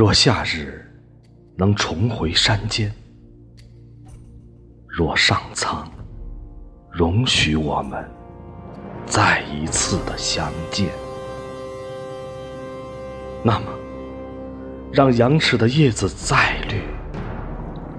[0.00, 0.82] 若夏日
[1.58, 2.90] 能重回山间，
[4.88, 5.86] 若上苍
[6.90, 8.02] 容许我们
[9.04, 10.88] 再一次的相见，
[13.44, 13.66] 那么，
[14.90, 16.80] 让羊齿的叶子再绿，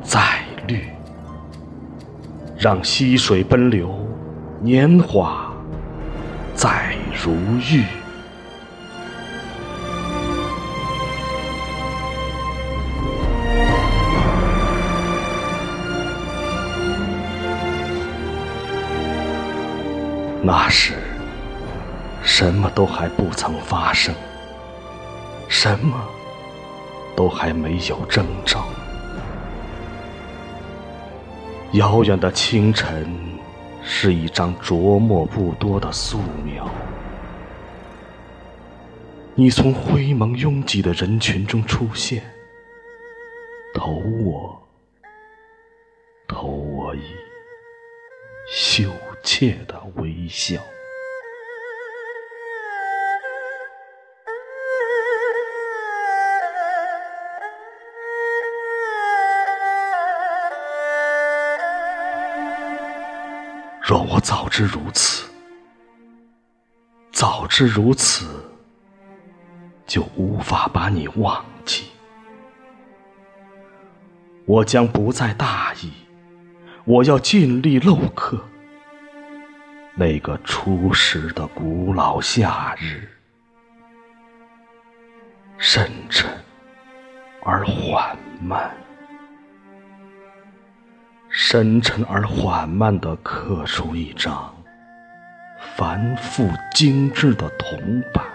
[0.03, 0.87] 再绿，
[2.57, 3.95] 让溪水奔流，
[4.59, 5.53] 年华
[6.55, 7.31] 再如
[7.71, 7.85] 玉。
[20.43, 20.95] 那时，
[22.23, 24.13] 什么都还不曾发生，
[25.47, 26.03] 什么
[27.15, 28.65] 都还没有征兆。
[31.73, 33.07] 遥远的清晨
[33.83, 36.67] 是一张着墨不多的素描，
[39.35, 42.23] 你从灰蒙拥挤的人群中出现，
[43.75, 43.93] 投
[44.25, 44.59] 我，
[46.27, 47.01] 投我一
[48.51, 48.91] 羞。
[49.23, 50.55] 切的微笑。
[63.83, 65.29] 若我早知如此，
[67.11, 68.25] 早知如此，
[69.85, 71.91] 就无法把你忘记。
[74.45, 75.91] 我将不再大意，
[76.85, 78.41] 我要尽力镂刻。
[79.93, 83.07] 那个初时的古老夏日，
[85.57, 86.29] 深沉
[87.43, 88.71] 而缓慢，
[91.29, 94.55] 深沉而缓慢地刻出一张
[95.75, 98.25] 繁复精致的铜板，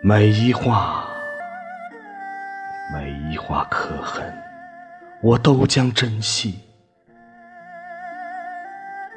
[0.00, 1.04] 每一画，
[2.94, 4.32] 每一画刻痕。
[5.22, 6.58] 我都将珍惜。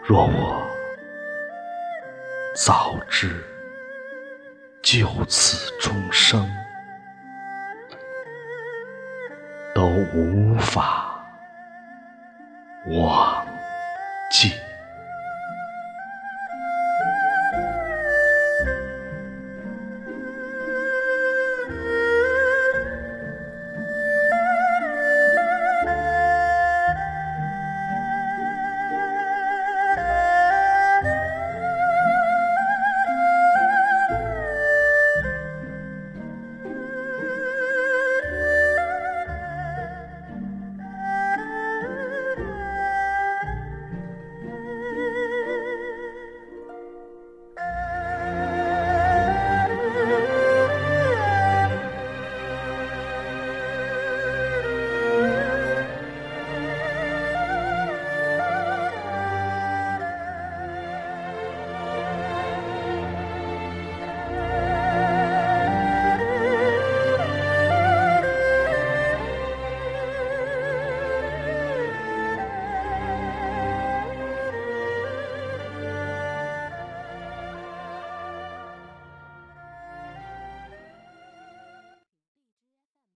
[0.04, 0.62] 若我
[2.56, 3.44] 早知
[4.84, 6.48] 就此终生，
[9.74, 11.20] 都无法
[12.86, 13.44] 忘
[14.30, 14.52] 记。